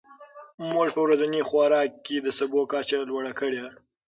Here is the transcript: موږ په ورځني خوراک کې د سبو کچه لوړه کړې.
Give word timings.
موږ 0.73 0.87
په 0.95 0.99
ورځني 1.05 1.41
خوراک 1.49 1.89
کې 2.05 2.17
د 2.21 2.27
سبو 2.37 2.61
کچه 2.71 2.97
لوړه 3.09 3.31
کړې. 3.39 3.61